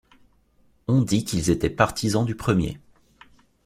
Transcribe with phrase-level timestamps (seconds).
[0.87, 2.79] On dit qu'ils étaient partisans du premier.